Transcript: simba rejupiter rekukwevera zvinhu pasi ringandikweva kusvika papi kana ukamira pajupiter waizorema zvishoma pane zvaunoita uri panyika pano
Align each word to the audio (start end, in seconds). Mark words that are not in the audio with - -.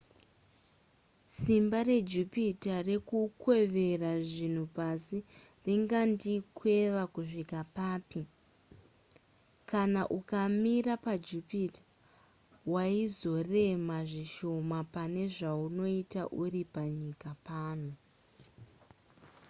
simba 1.39 1.79
rejupiter 1.89 2.77
rekukwevera 2.89 4.11
zvinhu 4.29 4.65
pasi 4.77 5.17
ringandikweva 5.65 7.03
kusvika 7.13 7.59
papi 7.77 8.21
kana 9.71 10.01
ukamira 10.17 10.93
pajupiter 11.05 11.85
waizorema 12.73 13.97
zvishoma 14.09 14.79
pane 14.93 15.23
zvaunoita 15.35 16.21
uri 16.43 16.61
panyika 16.75 17.29
pano 17.47 17.91